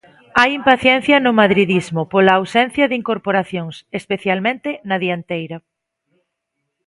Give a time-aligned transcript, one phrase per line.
[0.39, 5.57] Hai impaciencia no madridismo pola ausencia de incorporacións, especialmente na dianteira.